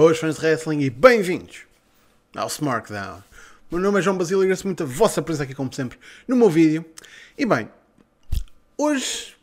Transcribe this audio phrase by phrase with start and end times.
[0.00, 1.66] Boas fãs de wrestling e bem-vindos
[2.34, 3.22] ao SmackDown.
[3.70, 5.98] O meu nome é João Basílio e agradeço muito a vossa presença aqui, como sempre,
[6.26, 6.86] no meu vídeo.
[7.36, 7.68] E bem,
[8.78, 9.36] hoje,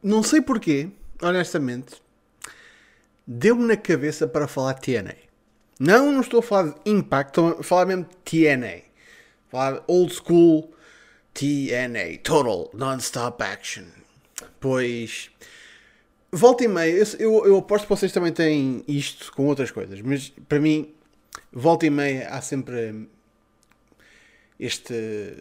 [0.00, 0.88] não sei porquê,
[1.20, 2.00] honestamente,
[3.26, 5.16] deu-me na cabeça para falar TNA.
[5.80, 8.82] Não, não estou a falar de Impact, estou a falar mesmo de TNA.
[9.48, 10.72] Falar old school
[11.34, 13.86] TNA, Total Non-Stop Action.
[14.60, 15.28] Pois
[16.32, 20.00] volta e meia, eu, eu, eu, aposto que vocês também têm isto com outras coisas,
[20.00, 20.94] mas para mim,
[21.52, 23.08] volta e meia, há sempre
[24.58, 25.36] este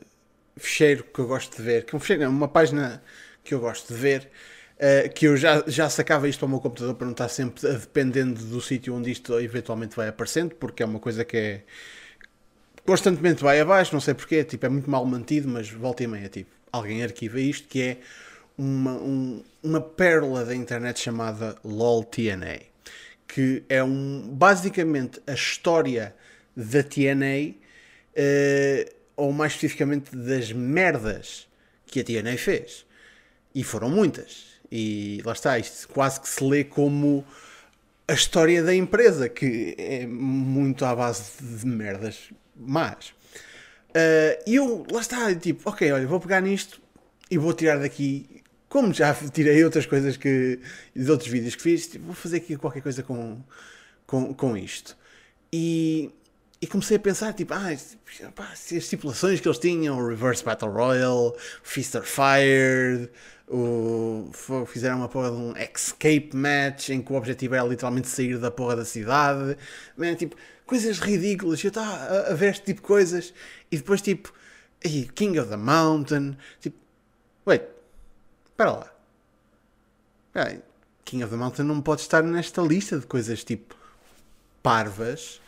[0.57, 3.03] fecheiro que eu gosto de ver, que é um fecheiro, uma página
[3.43, 4.29] que eu gosto de ver,
[4.77, 7.67] uh, que eu já, já sacava isto para o meu computador para não estar sempre
[7.73, 11.63] dependendo do sítio onde isto eventualmente vai aparecendo, porque é uma coisa que é
[12.85, 16.27] constantemente vai abaixo, não sei porquê, tipo, é muito mal mantido, mas volta e meia,
[16.27, 17.97] tipo, alguém arquiva isto, que é
[18.59, 22.59] uma, um, uma pérola da internet chamada LOL-TNA,
[23.25, 26.13] que é um, basicamente a história
[26.53, 27.55] da TNA, uh,
[28.15, 31.47] eh, ou mais especificamente das merdas
[31.85, 32.85] que a TNA fez.
[33.55, 34.59] E foram muitas.
[34.69, 37.25] E lá está, isto quase que se lê como
[38.09, 43.13] a história da empresa, que é muito à base de merdas más.
[43.89, 46.81] Uh, e eu, lá está, tipo, ok, olha, vou pegar nisto
[47.31, 48.39] e vou tirar daqui
[48.69, 50.59] como já tirei outras coisas que
[50.95, 53.41] de outros vídeos que fiz, tipo, vou fazer aqui qualquer coisa com,
[54.05, 54.95] com, com isto.
[55.51, 56.11] E,
[56.61, 57.69] e comecei a pensar, tipo, ah,
[58.35, 63.09] pá, as estipulações que eles tinham, o Reverse Battle Royale, Fister Fired,
[63.47, 64.29] o,
[64.67, 68.51] fizeram uma porra de um escape match em que o objetivo era literalmente sair da
[68.51, 69.57] porra da cidade.
[69.97, 70.35] Man, tipo,
[70.67, 71.63] coisas ridículas.
[71.63, 73.33] Eu estava a, a ver este tipo de coisas
[73.71, 74.31] e depois, tipo,
[75.15, 76.77] King of the Mountain, tipo,
[77.45, 77.63] wait,
[78.59, 78.91] Espera lá.
[80.27, 80.63] Espera
[81.05, 83.73] King of the Mountain não pode estar nesta lista de coisas tipo
[84.61, 85.39] parvas.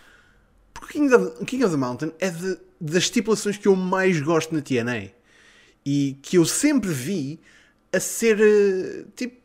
[0.73, 4.55] Porque King of, King of the Mountain é de, das estipulações que eu mais gosto
[4.55, 5.11] na TNA.
[5.85, 7.37] E que eu sempre vi
[7.91, 9.35] a ser eh, tipo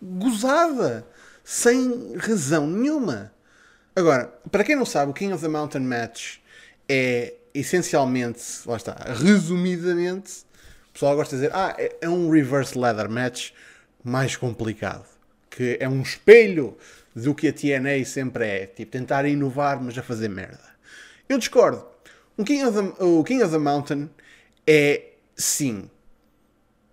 [0.00, 1.06] gozada.
[1.44, 3.30] Sem razão nenhuma.
[3.94, 6.38] Agora, para quem não sabe, o King of the Mountain Match
[6.88, 10.44] é essencialmente, lá está, resumidamente,
[11.00, 13.52] pessoal gosta de dizer, ah, é, é um reverse ladder match
[14.04, 15.06] mais complicado.
[15.48, 16.76] Que é um espelho
[17.16, 18.66] do que a TNA sempre é.
[18.66, 20.60] Tipo, tentar inovar, mas a fazer merda.
[21.26, 21.86] Eu discordo.
[22.36, 24.10] Um King of the, o King of the Mountain
[24.66, 25.90] é, sim,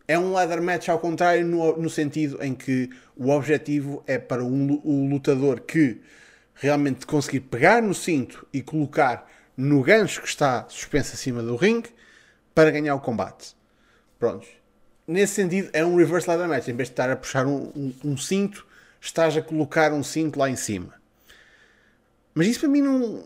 [0.08, 4.42] é um ladder match ao contrário, no, no sentido em que o objetivo é para
[4.42, 6.00] um, o lutador que
[6.56, 11.90] realmente conseguir pegar no cinto e colocar no gancho que está suspenso acima do ringue
[12.56, 13.57] para ganhar o combate.
[14.20, 14.48] Prontos.
[15.08, 16.68] Nesse sentido, é um reverse ladder match.
[16.68, 18.66] Em vez de estar a puxar um, um, um, cinto,
[19.00, 20.94] estás a colocar um cinto lá em cima.
[22.34, 23.24] Mas isso para mim não.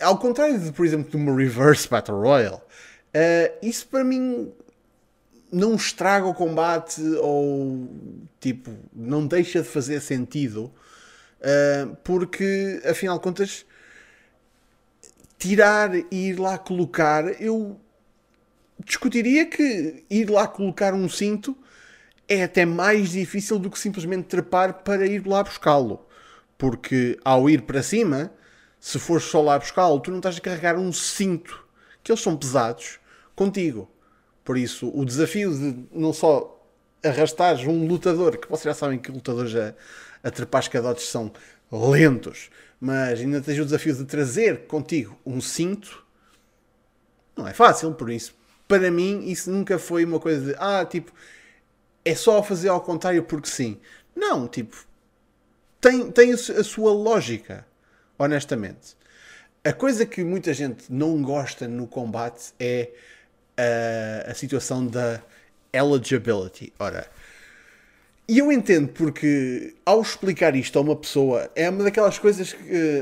[0.00, 2.60] Ao contrário de, por exemplo, de uma reverse battle royale, uh,
[3.60, 4.52] isso para mim
[5.52, 7.88] não estraga o combate ou
[8.38, 10.72] tipo não deixa de fazer sentido
[11.40, 13.66] uh, porque afinal de contas
[15.38, 17.80] tirar e ir lá colocar eu
[18.84, 21.56] discutiria que ir lá colocar um cinto
[22.28, 26.06] é até mais difícil do que simplesmente trepar para ir lá buscá-lo.
[26.56, 28.32] Porque ao ir para cima,
[28.78, 31.66] se fores só lá buscá-lo, tu não estás a carregar um cinto,
[32.02, 32.98] que eles são pesados,
[33.34, 33.90] contigo.
[34.44, 36.56] Por isso, o desafio de não só
[37.02, 39.74] arrastares um lutador, que vocês já sabem que lutadores a,
[40.22, 41.32] a trepar escadotes são
[41.72, 46.04] lentos, mas ainda tens o desafio de trazer contigo um cinto,
[47.36, 48.39] não é fácil, por isso
[48.70, 51.12] para mim, isso nunca foi uma coisa de, ah, tipo,
[52.04, 53.80] é só fazer ao contrário porque sim.
[54.14, 54.86] Não, tipo,
[55.80, 57.66] tem, tem a sua lógica,
[58.16, 58.96] honestamente.
[59.64, 62.90] A coisa que muita gente não gosta no combate é
[63.56, 65.20] a, a situação da
[65.72, 66.72] eligibility.
[66.78, 67.10] Ora,
[68.28, 72.54] e eu entendo porque ao explicar isto a uma pessoa é uma daquelas coisas,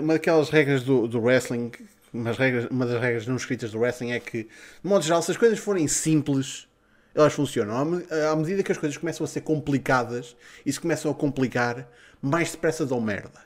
[0.02, 1.70] uma daquelas regras do, do wrestling
[2.12, 5.30] umas regras, uma das regras não escritas do wrestling é que, de modo geral, se
[5.30, 6.68] as coisas forem simples,
[7.14, 8.02] elas funcionam.
[8.30, 11.88] À medida que as coisas começam a ser complicadas e se começam a complicar,
[12.20, 13.40] mais depressa dão merda.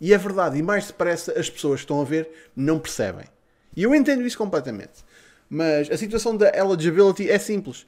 [0.00, 3.26] E é verdade, e mais depressa as pessoas que estão a ver não percebem.
[3.74, 5.04] E eu entendo isso completamente.
[5.48, 7.86] Mas a situação da eligibility é simples.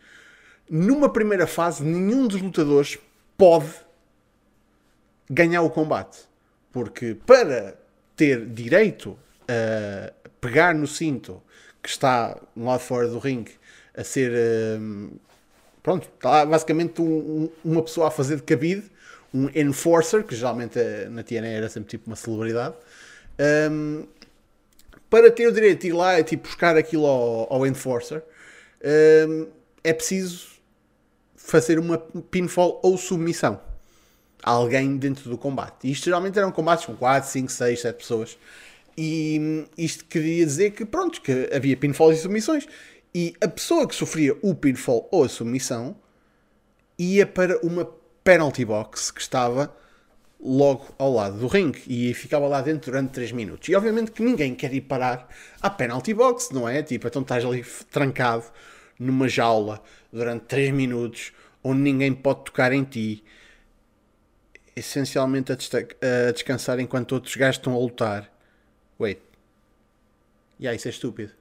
[0.71, 2.99] Numa primeira fase, nenhum dos lutadores
[3.37, 3.71] pode
[5.31, 6.29] ganhar o combate.
[6.73, 7.77] Porque para
[8.15, 11.43] ter direito a pegar no cinto
[11.83, 13.53] que está lá fora do ringue
[13.97, 14.33] a ser.
[14.81, 15.11] Um,
[15.83, 18.85] pronto, está basicamente um, uma pessoa a fazer de cabide.
[19.33, 22.75] um enforcer, que geralmente eh, na TNA era sempre tipo uma celebridade,
[23.71, 24.07] um,
[25.11, 28.23] para ter o direito de ir lá e tipo, buscar aquilo ao, ao enforcer,
[29.29, 29.47] um,
[29.85, 30.49] é preciso
[31.37, 33.61] fazer uma pinfall ou submissão
[34.43, 35.89] a alguém dentro do combate.
[35.89, 38.39] E isto geralmente eram combates com 4, 5, 6, 7 pessoas.
[39.01, 42.67] E isto queria dizer que, pronto, que havia pinfalls e submissões.
[43.15, 45.97] E a pessoa que sofria o pinfall ou a submissão
[46.99, 47.89] ia para uma
[48.25, 49.73] penalty box que estava
[50.41, 53.69] logo ao lado do ringue e ficava lá dentro durante 3 minutos.
[53.69, 55.29] E obviamente que ninguém quer ir parar
[55.63, 56.83] à penalty box, não é?
[56.83, 58.47] Tipo, então estás ali trancado
[58.99, 59.81] numa jaula
[60.13, 63.23] durante 3 minutos onde ninguém pode tocar em ti,
[64.75, 68.38] essencialmente a, a descansar enquanto outros gajos estão a lutar.
[68.99, 69.21] Wait.
[70.59, 71.33] E yeah, isso é estúpido.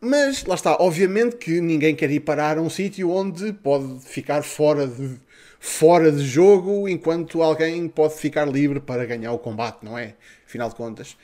[0.00, 4.42] Mas lá está, obviamente que ninguém quer ir parar a um sítio onde pode ficar
[4.42, 5.20] fora de,
[5.58, 10.14] fora de jogo enquanto alguém pode ficar livre para ganhar o combate, não é?
[10.46, 11.16] Afinal de contas.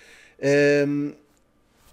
[0.87, 1.13] Um,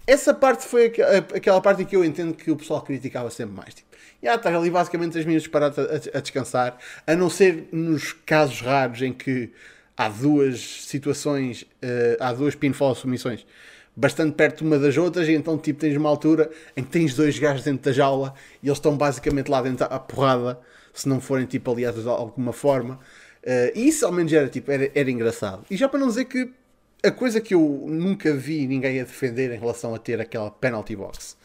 [0.06, 0.92] essa parte foi
[1.34, 3.72] aquela parte em que eu entendo que o pessoal criticava sempre mais.
[3.72, 3.88] Tipo,
[4.22, 8.60] já estás ali basicamente 3 minutos parado a, a, descansar, a não ser nos casos
[8.60, 9.50] raros em que
[9.96, 13.46] há duas situações, uh, há duas pinfall submissões
[13.96, 17.38] bastante perto uma das outras, e então tipo tens uma altura em que tens dois
[17.38, 20.58] gajos dentro da jaula e eles estão basicamente lá dentro à porrada,
[20.92, 22.98] se não forem tipo aliados de alguma forma.
[23.42, 25.64] Uh, e isso ao menos era tipo, era, era engraçado.
[25.70, 26.50] E já para não dizer que
[27.02, 30.96] a coisa que eu nunca vi ninguém a defender em relação a ter aquela penalty
[30.96, 31.36] box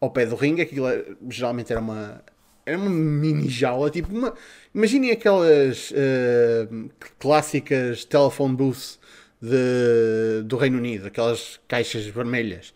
[0.00, 0.86] ao pé do ringue, aquilo
[1.28, 2.22] geralmente era uma
[2.66, 4.34] era uma mini jaula, tipo uma,
[4.74, 8.98] imaginem aquelas uh, clássicas telephone booths
[9.40, 12.72] de, do Reino Unido, aquelas caixas vermelhas.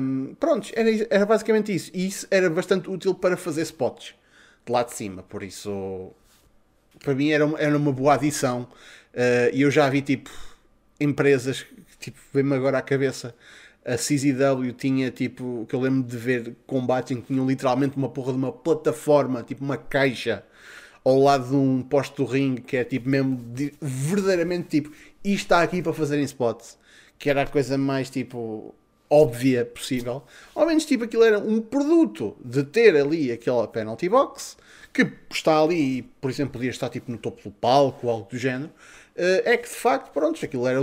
[0.00, 1.90] Um, pronto, era, era basicamente isso.
[1.94, 4.14] E isso era bastante útil para fazer spots
[4.64, 5.22] de lá de cima.
[5.22, 6.12] Por isso,
[7.02, 8.62] para mim, era, era uma boa adição.
[9.12, 10.30] Uh, e eu já vi tipo
[11.00, 11.66] empresas,
[11.98, 13.34] tipo, vem-me agora à cabeça.
[13.84, 18.08] A CZW tinha tipo, que eu lembro de ver combates em que tinham literalmente uma
[18.08, 20.44] porra de uma plataforma, tipo uma caixa
[21.04, 24.92] ao lado de um posto do ringue que é tipo mesmo de, verdadeiramente tipo
[25.24, 26.78] e está aqui para fazerem spots,
[27.18, 28.74] que era a coisa mais tipo
[29.08, 30.22] óbvia possível.
[30.54, 34.56] Ao menos tipo aquilo era um produto de ter ali aquela penalty box
[34.92, 38.28] que está ali e, por exemplo, podia estar tipo no topo do palco ou algo
[38.30, 38.70] do género.
[39.16, 40.80] Eh, é que de facto, pronto, aquilo era.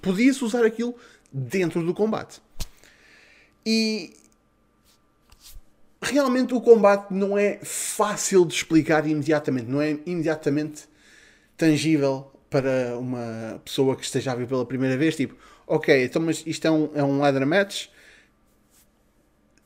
[0.00, 0.94] Podia-se usar aquilo
[1.36, 2.40] dentro do combate.
[3.64, 4.14] E
[6.00, 10.88] realmente o combate não é fácil de explicar imediatamente, não é imediatamente
[11.56, 15.36] tangível para uma pessoa que esteja a ver pela primeira vez, tipo,
[15.66, 17.88] ok, então mas isto é um, é um ladder match?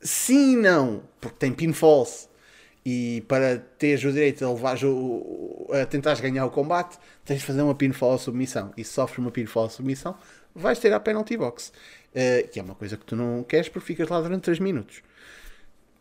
[0.00, 2.28] Sim e não, porque tem pinfalls.
[2.84, 7.74] E para teres o direito a levar a ganhar o combate, tens de fazer uma
[7.74, 8.72] pinfall submissão.
[8.76, 10.16] E se sofres uma pinfall submissão,
[10.54, 11.72] vais ter a penalty box.
[12.10, 15.02] Uh, que é uma coisa que tu não queres porque ficas lá durante 3 minutos.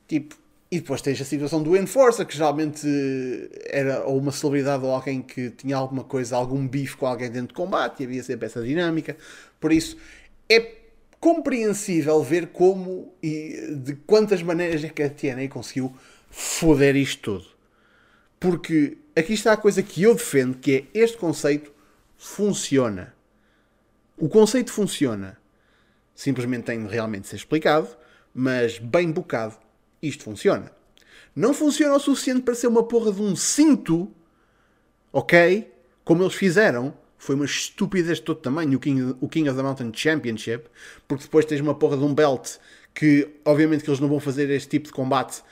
[0.08, 0.36] Tipo,
[0.72, 2.88] e depois tens a situação do Enforcer, que geralmente
[3.66, 7.50] era ou uma celebridade ou alguém que tinha alguma coisa, algum bife com alguém dentro
[7.50, 9.18] de combate, e havia sempre essa dinâmica.
[9.60, 9.98] Por isso,
[10.48, 10.76] é
[11.20, 15.94] compreensível ver como e de quantas maneiras é que a TNA conseguiu
[16.30, 17.48] foder isto tudo.
[18.40, 21.72] Porque aqui está a coisa que eu defendo, que é este conceito
[22.18, 23.14] funciona.
[24.18, 25.38] O conceito funciona.
[26.14, 27.88] Simplesmente tem de realmente ser explicado,
[28.34, 29.58] mas bem bocado
[30.02, 30.72] isto funciona.
[31.36, 34.12] Não funciona o suficiente para ser uma porra de um cinto,
[35.12, 35.72] ok?
[36.04, 36.94] Como eles fizeram.
[37.18, 40.70] Foi uma estupidez de todo tamanho o King, o King of the Mountain Championship,
[41.06, 42.58] porque depois tens uma porra de um belt
[42.94, 45.44] que, obviamente, que eles não vão fazer este tipo de combate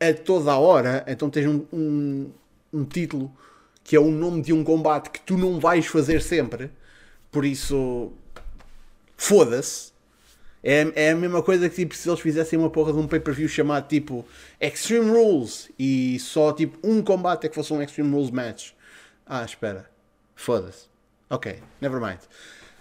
[0.00, 2.30] a toda a hora, então tens um, um,
[2.72, 3.32] um título
[3.82, 6.70] que é o nome de um combate que tu não vais fazer sempre,
[7.30, 8.12] por isso
[9.16, 9.94] foda-se.
[10.62, 13.48] É, é a mesma coisa que tipo, se eles fizessem uma porra de um pay-per-view
[13.48, 14.26] chamado tipo
[14.60, 18.72] Extreme Rules e só tipo um combate é que fosse um Extreme Rules match.
[19.24, 19.88] Ah, espera.
[20.34, 20.86] Foda-se.
[21.30, 22.18] Ok, never mind.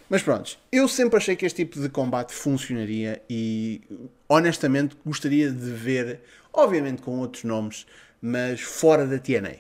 [0.10, 3.82] Mas pronto, eu sempre achei que este tipo de combate funcionaria e
[4.30, 6.22] honestamente gostaria de ver,
[6.56, 7.86] obviamente com outros nomes,
[8.22, 9.58] mas fora da TNA.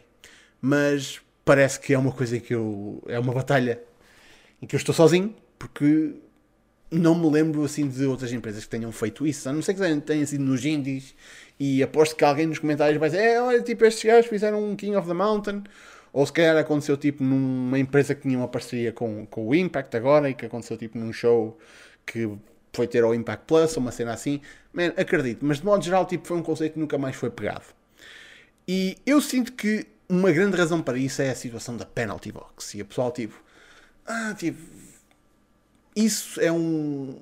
[0.61, 3.03] Mas parece que é uma coisa que eu.
[3.07, 3.79] é uma batalha
[4.61, 6.15] em que eu estou sozinho, porque
[6.91, 9.47] não me lembro assim de outras empresas que tenham feito isso.
[9.49, 11.15] A não ser que tenha sido nos indies
[11.59, 14.75] e aposto que alguém nos comentários vai dizer: é, olha, tipo, estes gajos fizeram um
[14.75, 15.63] King of the Mountain.
[16.13, 19.97] Ou se calhar aconteceu tipo numa empresa que tinha uma parceria com, com o Impact
[19.97, 21.57] agora e que aconteceu tipo num show
[22.05, 22.29] que
[22.75, 24.41] foi ter ao Impact Plus ou uma cena assim.
[24.73, 27.65] Man, acredito, mas de modo geral tipo, foi um conceito que nunca mais foi pegado.
[28.67, 32.75] E eu sinto que uma grande razão para isso é a situação da penalty box.
[32.75, 33.39] E a pessoal, tipo,
[34.05, 34.59] ah, tipo,
[35.95, 37.19] isso é um,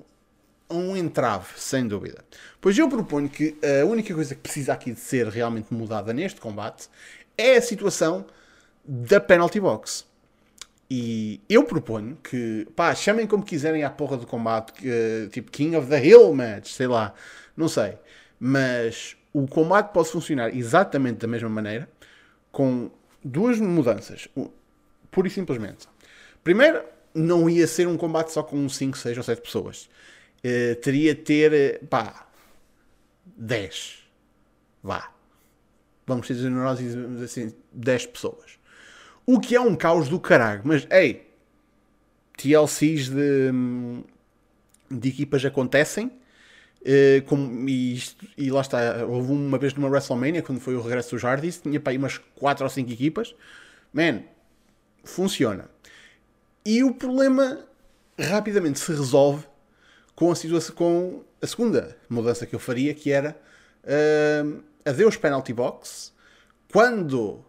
[0.70, 2.24] um entrave, sem dúvida.
[2.60, 6.40] Pois eu proponho que a única coisa que precisa aqui de ser realmente mudada neste
[6.40, 6.88] combate
[7.36, 8.26] é a situação
[8.84, 10.04] da penalty box.
[10.96, 15.74] E eu proponho que, pá, chamem como quiserem a porra do combate, uh, tipo King
[15.74, 17.12] of the Hill match, sei lá,
[17.56, 17.98] não sei.
[18.38, 21.88] Mas o combate pode funcionar exatamente da mesma maneira,
[22.52, 22.92] com
[23.24, 24.28] duas mudanças.
[25.10, 25.88] Pura e simplesmente.
[26.44, 29.90] Primeiro, não ia ser um combate só com 5, 6 ou 7 pessoas.
[30.44, 32.28] Uh, teria de ter, eh, pá,
[33.36, 34.04] 10.
[34.80, 35.12] Vá.
[36.06, 38.60] Vamos ser generosos e assim, 10 pessoas.
[39.26, 40.62] O que é um caos do caralho.
[40.64, 41.26] Mas, ei,
[42.36, 43.52] TLCs de,
[44.90, 46.12] de equipas acontecem.
[46.82, 50.82] Uh, como, e, isto, e, lá está, houve uma vez numa WrestleMania, quando foi o
[50.82, 53.34] regresso dos Hardys, tinha para aí umas 4 ou 5 equipas.
[53.92, 54.22] Man,
[55.02, 55.70] funciona.
[56.64, 57.64] E o problema
[58.18, 59.46] rapidamente se resolve
[60.14, 63.36] com a situação, com a segunda mudança que eu faria, que era
[63.84, 66.12] uh, adeus penalty box.
[66.70, 67.44] Quando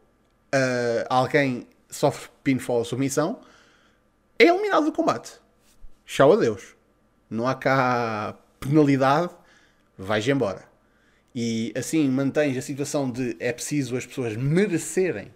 [0.56, 3.40] uh, alguém sofre pinfall ou submissão,
[4.40, 5.34] é eliminado do combate.
[6.06, 6.76] Tchau, adeus.
[7.30, 9.34] Não há cá penalidade,
[9.98, 10.64] vais embora.
[11.34, 15.34] E assim mantens a situação de é preciso as pessoas merecerem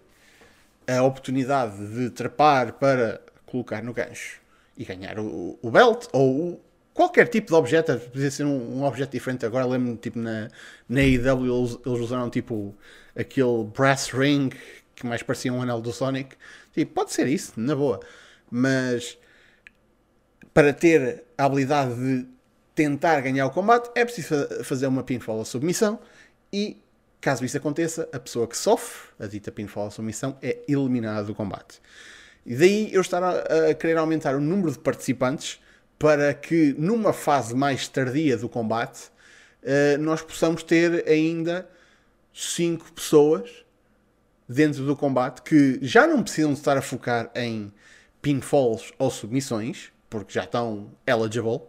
[0.86, 4.40] a oportunidade de trepar para colocar no gancho
[4.76, 6.60] e ganhar o, o belt ou
[6.94, 9.44] qualquer tipo de objeto, podia ser um, um objeto diferente.
[9.46, 10.48] Agora lembro-me, tipo, na,
[10.88, 12.74] na AEW eles, eles usaram tipo
[13.14, 14.50] aquele brass ring
[15.00, 16.36] que mais parecia um anel do Sonic.
[16.72, 18.00] Tipo, pode ser isso, na boa.
[18.50, 19.18] Mas
[20.52, 22.26] para ter a habilidade de
[22.74, 25.98] tentar ganhar o combate, é preciso fazer uma pinfall ou submissão
[26.52, 26.82] e
[27.20, 31.34] caso isso aconteça, a pessoa que sofre a dita pinfall ou submissão é eliminada do
[31.34, 31.80] combate.
[32.44, 35.60] E daí eu estar a, a querer aumentar o número de participantes
[35.98, 39.10] para que numa fase mais tardia do combate
[39.62, 41.68] uh, nós possamos ter ainda
[42.32, 43.50] 5 pessoas
[44.52, 47.72] dentro do combate que já não precisam estar a focar em
[48.20, 51.60] pinfalls ou submissões, porque já estão eligible,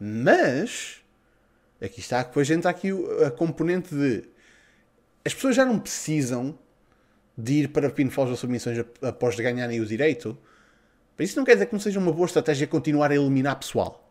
[0.00, 1.02] mas
[1.82, 2.88] aqui está, depois entra aqui
[3.26, 4.24] a componente de
[5.22, 6.58] as pessoas já não precisam
[7.36, 10.36] de ir para pinfalls ou submissões após ganharem o direito.
[11.18, 14.10] Mas isso não quer dizer que não seja uma boa estratégia continuar a eliminar pessoal.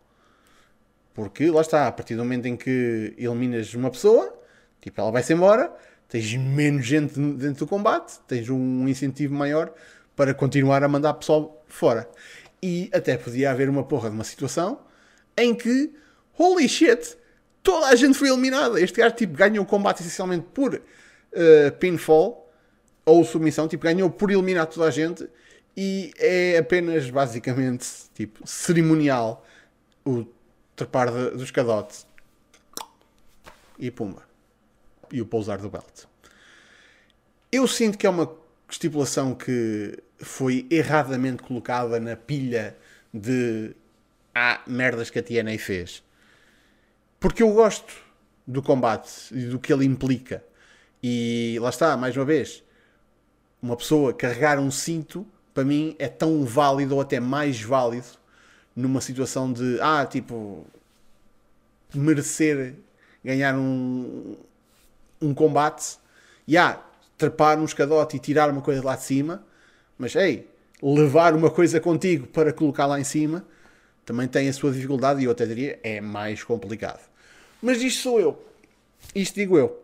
[1.15, 4.39] Porque lá está, a partir do momento em que eliminas uma pessoa,
[4.79, 5.75] tipo, ela vai-se embora,
[6.09, 9.71] tens menos gente dentro do combate, tens um incentivo maior
[10.15, 12.09] para continuar a mandar pessoal fora.
[12.61, 14.81] E até podia haver uma porra de uma situação
[15.37, 15.93] em que,
[16.37, 17.15] holy shit,
[17.63, 18.81] toda a gente foi eliminada.
[18.81, 22.51] Este gajo tipo, ganhou o combate essencialmente por uh, pinfall
[23.05, 25.29] ou submissão, tipo, ganhou por eliminar toda a gente
[25.77, 29.45] e é apenas basicamente tipo cerimonial
[30.05, 30.25] o
[30.75, 32.05] trepar de, do escadote
[33.77, 34.28] e pumba
[35.11, 36.05] e o pousar do belt.
[37.51, 38.31] Eu sinto que é uma
[38.69, 42.77] estipulação que foi erradamente colocada na pilha
[43.13, 43.75] de
[44.35, 46.03] ah, merdas que a TNA fez.
[47.19, 47.93] Porque eu gosto
[48.45, 50.43] do combate e do que ele implica.
[51.01, 52.63] E lá está, mais uma vez,
[53.61, 58.07] uma pessoa carregar um cinto, para mim, é tão válido ou até mais válido
[58.75, 60.65] numa situação de, ah, tipo,
[61.93, 62.75] merecer
[63.23, 64.37] ganhar um,
[65.21, 65.97] um combate
[66.47, 66.81] e ah,
[67.17, 69.43] trepar num escadote e tirar uma coisa lá de cima,
[69.97, 70.47] mas ei,
[70.81, 73.45] levar uma coisa contigo para colocar lá em cima
[74.05, 76.99] também tem a sua dificuldade e eu até diria é mais complicado.
[77.61, 78.43] Mas isto sou eu.
[79.13, 79.79] Isto digo eu.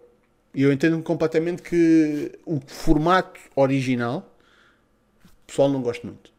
[0.53, 4.31] E eu entendo completamente que o formato original
[5.43, 6.31] o pessoal não gosta muito.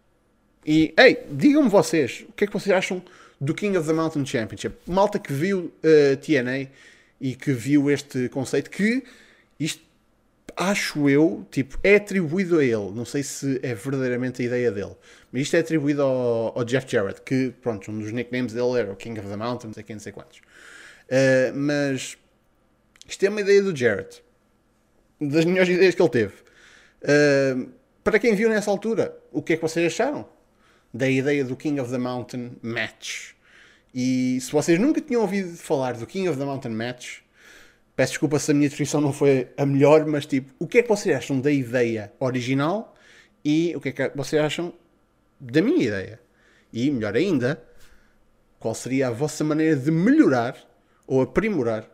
[0.66, 3.00] E, ei, digam-me vocês, o que é que vocês acham
[3.40, 4.76] do King of the Mountain Championship?
[4.84, 6.68] Malta que viu uh, eh, TNA
[7.20, 9.02] e que viu este conceito que
[9.58, 9.86] isto
[10.56, 12.90] acho eu, tipo, é atribuído a ele.
[12.92, 14.96] Não sei se é verdadeiramente a ideia dele.
[15.30, 18.90] Mas isto é atribuído ao, ao Jeff Jarrett, que, pronto, um dos nicknames dele era
[18.90, 20.38] o King of the Mountain, não sei quem, não sei quantos.
[20.38, 22.16] Uh, mas
[23.06, 24.22] isto é uma ideia do Jarrett.
[25.20, 26.34] Das melhores ideias que ele teve.
[27.02, 27.70] Uh,
[28.02, 30.26] para quem viu nessa altura, o que é que vocês acharam
[30.92, 33.35] da ideia do King of the Mountain Match?
[33.98, 37.20] E se vocês nunca tinham ouvido falar do King of the Mountain Match,
[37.96, 40.82] peço desculpa se a minha descrição não foi a melhor, mas tipo, o que é
[40.82, 42.94] que vocês acham da ideia original
[43.42, 44.74] e o que é que vocês acham
[45.40, 46.20] da minha ideia?
[46.70, 47.64] E melhor ainda,
[48.60, 50.58] qual seria a vossa maneira de melhorar
[51.06, 51.88] ou aprimorar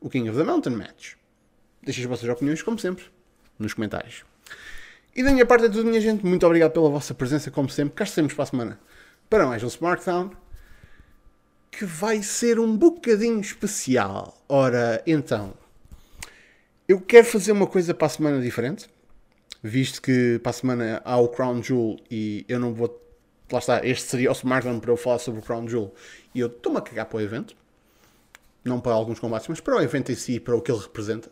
[0.00, 1.12] o King of the Mountain Match?
[1.82, 3.04] Deixem as vossas opiniões, como sempre,
[3.58, 4.24] nos comentários.
[5.14, 6.24] E da minha parte é tudo, minha gente.
[6.24, 7.94] Muito obrigado pela vossa presença, como sempre.
[7.96, 8.80] Cá estaremos para a semana
[9.28, 10.43] para mais um Smartdown
[11.74, 14.42] que vai ser um bocadinho especial.
[14.48, 15.54] Ora, então,
[16.88, 18.88] eu quero fazer uma coisa para a semana diferente,
[19.62, 23.00] visto que para a semana há o Crown Jewel e eu não vou.
[23.50, 25.94] Lá está, este seria o Smartdown para eu falar sobre o Crown Jewel
[26.34, 27.54] e eu estou-me a cagar para o evento,
[28.64, 31.30] não para alguns combates, mas para o evento em si, para o que ele representa.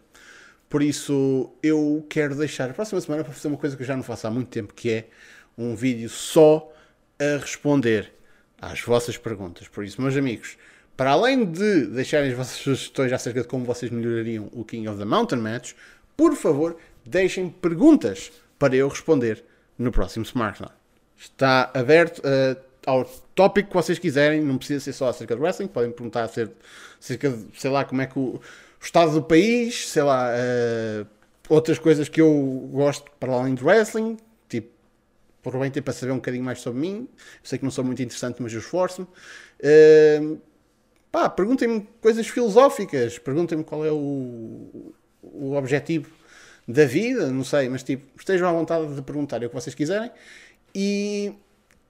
[0.69, 3.97] Por isso, eu quero deixar a próxima semana para fazer uma coisa que eu já
[3.97, 5.09] não faço há muito tempo, que é
[5.57, 6.73] um vídeo só
[7.19, 8.13] a responder
[8.62, 9.69] às vossas perguntas.
[9.69, 10.57] Por isso, meus amigos,
[10.97, 14.99] para além de deixarem as vossas sugestões acerca de como vocês melhorariam o King of
[14.99, 15.73] the Mountain Match,
[16.16, 19.45] por favor, deixem perguntas para eu responder
[19.76, 20.71] no próximo Smartdown.
[21.19, 23.04] Está aberto uh, ao
[23.35, 27.47] tópico que vocês quiserem, não precisa ser só acerca do wrestling, podem perguntar acerca de,
[27.59, 28.40] sei lá, como é que o
[28.83, 31.07] o estado do país, sei lá, uh,
[31.49, 34.16] outras coisas que eu gosto para além do wrestling,
[35.45, 37.09] aproveitem para saber um bocadinho mais sobre mim.
[37.43, 39.07] Sei que não sou muito interessante, mas eu esforço-me.
[39.61, 40.41] Uh,
[41.11, 46.11] pá, perguntem-me coisas filosóficas, perguntem-me qual é o, o objetivo
[46.67, 50.11] da vida, não sei, mas tipo, estejam à vontade de perguntar o que vocês quiserem.
[50.75, 51.35] E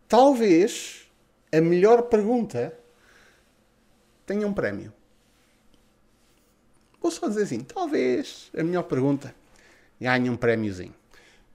[0.09, 1.07] talvez
[1.53, 2.77] a melhor pergunta
[4.27, 4.93] tenha um prémio.
[7.01, 9.35] Vou só dizer assim, talvez a melhor pergunta
[10.01, 10.95] ganhe um prémiozinho.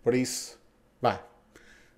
[0.03, 0.59] Por isso,
[1.01, 1.26] vá.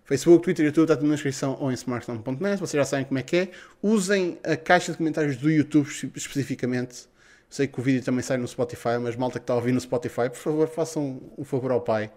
[0.10, 2.60] Facebook, Twitter, YouTube, está tudo na descrição ou em smartphone.net.
[2.60, 3.52] Vocês já sabem como é que é.
[3.80, 7.08] Usem a caixa de comentários do YouTube especificamente.
[7.48, 9.80] Sei que o vídeo também sai no Spotify, mas malta que está a ouvir no
[9.80, 12.12] Spotify, por favor, façam um favor ao pai.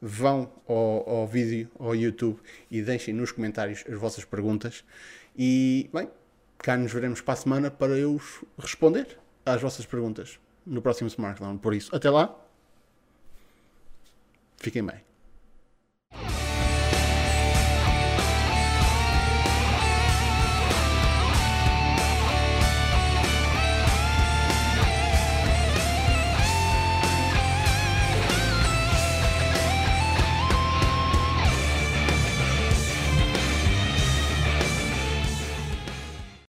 [0.00, 2.40] Vão ao, ao vídeo, ao YouTube
[2.70, 4.82] e deixem nos comentários as vossas perguntas.
[5.36, 6.08] E, bem,
[6.56, 8.18] cá nos veremos para a semana para eu
[8.58, 11.58] responder às vossas perguntas no próximo Smartdown.
[11.58, 12.34] Por isso, até lá,
[14.56, 15.04] fiquem bem.